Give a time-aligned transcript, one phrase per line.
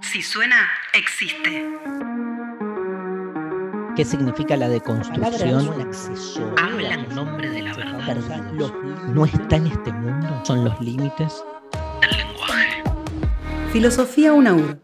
[0.00, 0.56] Si suena,
[0.94, 1.68] existe.
[3.96, 5.82] ¿Qué significa la deconstrucción?
[6.58, 8.16] Habla en nombre de la verdad.
[9.08, 10.42] ¿No está en este mundo?
[10.44, 11.42] ¿Son los límites?
[12.02, 12.82] El lenguaje.
[13.72, 14.80] Filosofía UNAUR.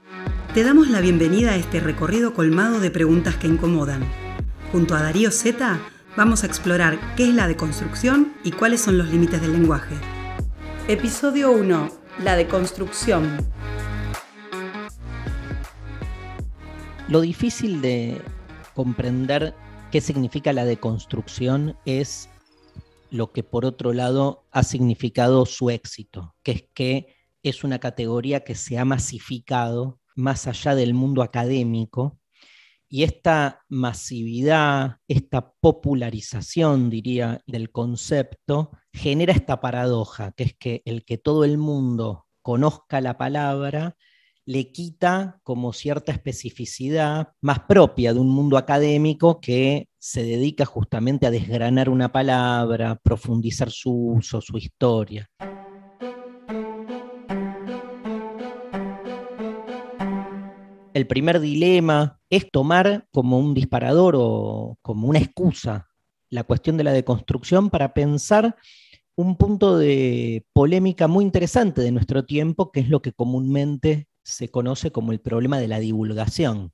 [0.54, 4.04] Te damos la bienvenida a este recorrido colmado de preguntas que incomodan.
[4.72, 5.79] Junto a Darío Zeta
[6.16, 9.94] vamos a explorar qué es la deconstrucción y cuáles son los límites del lenguaje.
[10.88, 11.90] Episodio 1.
[12.18, 13.51] La deconstrucción.
[17.12, 18.22] Lo difícil de
[18.72, 19.54] comprender
[19.90, 22.30] qué significa la deconstrucción es
[23.11, 28.44] lo que por otro lado ha significado su éxito, que es que es una categoría
[28.44, 32.19] que se ha masificado más allá del mundo académico.
[32.88, 41.05] Y esta masividad, esta popularización, diría, del concepto, genera esta paradoja, que es que el
[41.05, 43.98] que todo el mundo conozca la palabra
[44.52, 51.27] le quita como cierta especificidad más propia de un mundo académico que se dedica justamente
[51.27, 55.27] a desgranar una palabra, profundizar su uso, su historia.
[60.92, 65.88] El primer dilema es tomar como un disparador o como una excusa
[66.28, 68.56] la cuestión de la deconstrucción para pensar
[69.14, 74.50] un punto de polémica muy interesante de nuestro tiempo, que es lo que comúnmente se
[74.50, 76.70] conoce como el problema de la divulgación.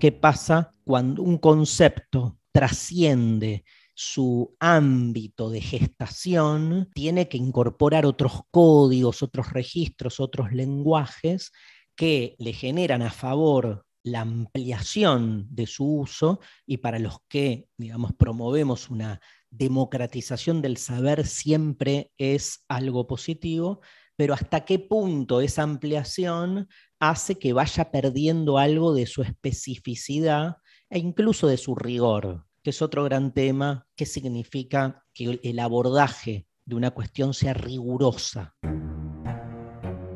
[0.00, 3.64] ¿Qué pasa cuando un concepto trasciende
[4.00, 11.50] su ámbito de gestación, tiene que incorporar otros códigos, otros registros, otros lenguajes
[11.96, 18.12] que le generan a favor la ampliación de su uso y para los que, digamos,
[18.12, 23.80] promovemos una democratización del saber siempre es algo positivo,
[24.18, 30.56] pero hasta qué punto esa ampliación hace que vaya perdiendo algo de su especificidad
[30.90, 36.46] e incluso de su rigor que es otro gran tema, qué significa que el abordaje
[36.64, 38.54] de una cuestión sea rigurosa.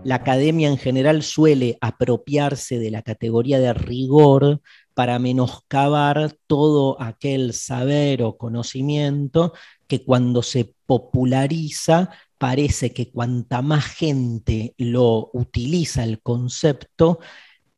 [0.04, 4.60] La academia en general suele apropiarse de la categoría de rigor
[4.94, 9.52] para menoscabar todo aquel saber o conocimiento
[9.86, 12.10] que cuando se populariza
[12.42, 17.20] parece que cuanta más gente lo utiliza el concepto,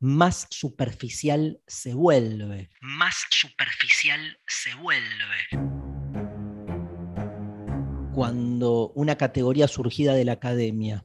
[0.01, 2.71] más superficial se vuelve.
[2.81, 5.37] Más superficial se vuelve.
[8.15, 11.05] Cuando una categoría surgida de la academia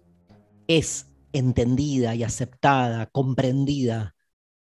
[0.70, 4.16] es entendida y aceptada, comprendida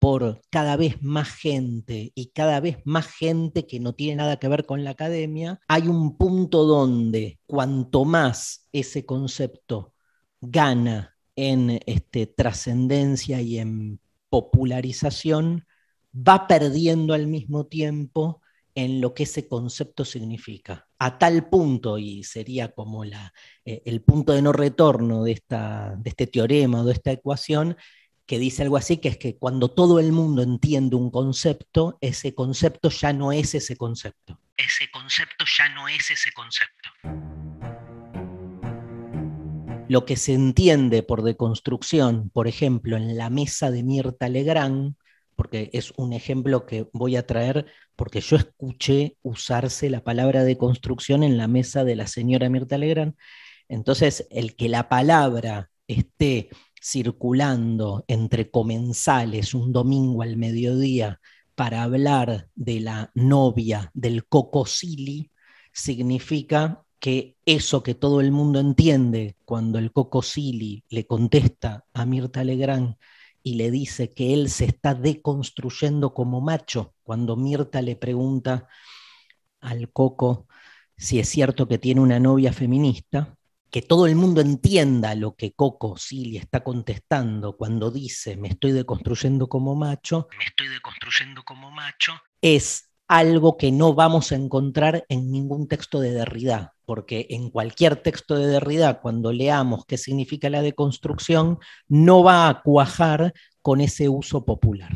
[0.03, 4.49] por cada vez más gente y cada vez más gente que no tiene nada que
[4.49, 9.93] ver con la academia, hay un punto donde cuanto más ese concepto
[10.41, 15.65] gana en este, trascendencia y en popularización
[16.13, 18.41] va perdiendo al mismo tiempo
[18.75, 20.85] en lo que ese concepto significa.
[20.99, 23.33] A tal punto, y sería como la,
[23.63, 27.77] eh, el punto de no retorno de, esta, de este teorema o de esta ecuación,
[28.25, 32.33] que dice algo así, que es que cuando todo el mundo entiende un concepto, ese
[32.33, 34.39] concepto ya no es ese concepto.
[34.55, 36.89] Ese concepto ya no es ese concepto
[39.89, 44.95] lo que se entiende por deconstrucción, por ejemplo, en la mesa de Mirta Legrand,
[45.35, 51.23] porque es un ejemplo que voy a traer porque yo escuché usarse la palabra deconstrucción
[51.23, 53.15] en la mesa de la señora Mirta Legrand.
[53.67, 56.49] Entonces, el que la palabra esté
[56.83, 61.21] circulando entre comensales un domingo al mediodía
[61.55, 65.31] para hablar de la novia del Cocosili,
[65.71, 72.05] significa que eso que todo el mundo entiende cuando el Coco Silly le contesta a
[72.05, 72.95] Mirta Legrand
[73.43, 78.67] y le dice que él se está deconstruyendo como macho, cuando Mirta le pregunta
[79.61, 80.47] al Coco
[80.97, 83.37] si es cierto que tiene una novia feminista,
[83.73, 88.71] que todo el mundo entienda lo que Coco Silly está contestando cuando dice me estoy
[88.71, 95.05] deconstruyendo como macho, me estoy deconstruyendo como macho, es algo que no vamos a encontrar
[95.09, 100.51] en ningún texto de Derrida, porque en cualquier texto de Derrida, cuando leamos qué significa
[100.51, 103.33] la deconstrucción, no va a cuajar
[103.63, 104.91] con ese uso popular.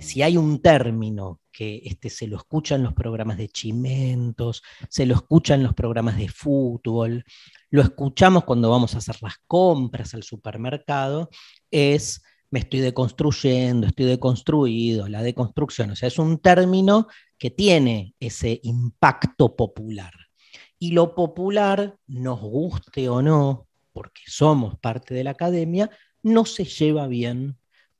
[0.00, 5.06] Si hay un término que este, se lo escucha en los programas de chimentos, se
[5.06, 7.24] lo escucha en los programas de fútbol,
[7.70, 11.30] lo escuchamos cuando vamos a hacer las compras al supermercado,
[11.70, 12.22] es
[12.52, 15.90] me estoy deconstruyendo, estoy deconstruido, la deconstrucción.
[15.90, 17.08] O sea, es un término
[17.38, 20.12] que tiene ese impacto popular.
[20.78, 25.90] Y lo popular, nos guste o no, porque somos parte de la academia,
[26.22, 27.56] no se lleva bien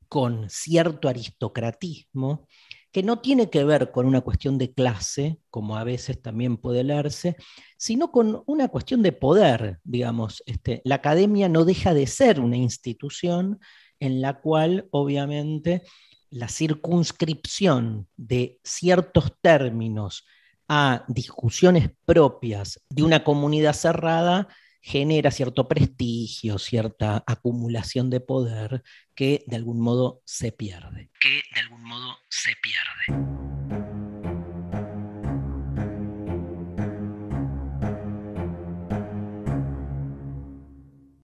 [0.06, 2.46] con cierto aristocratismo
[2.92, 6.84] que no tiene que ver con una cuestión de clase, como a veces también puede
[6.84, 7.36] leerse,
[7.78, 10.42] sino con una cuestión de poder, digamos.
[10.46, 13.60] Este, la academia no deja de ser una institución
[13.98, 15.82] en la cual, obviamente,
[16.28, 20.26] la circunscripción de ciertos términos
[20.68, 24.48] a discusiones propias de una comunidad cerrada
[24.82, 28.82] genera cierto prestigio, cierta acumulación de poder
[29.14, 31.10] que de algún modo se pierde.
[31.54, 33.51] De algún modo se pierde.